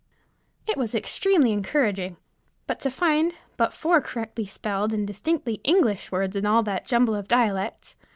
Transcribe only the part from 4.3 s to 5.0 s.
spelled